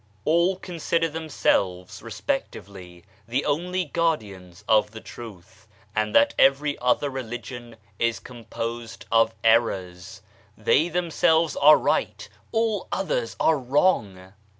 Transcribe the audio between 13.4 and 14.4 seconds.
wrong